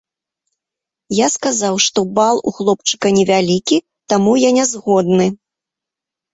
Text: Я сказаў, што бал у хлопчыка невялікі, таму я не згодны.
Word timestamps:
Я 1.15 1.27
сказаў, 1.35 1.75
што 1.87 1.99
бал 2.17 2.41
у 2.51 2.55
хлопчыка 2.61 3.07
невялікі, 3.19 3.77
таму 4.15 4.33
я 4.49 4.57
не 4.59 4.69
згодны. 4.73 5.33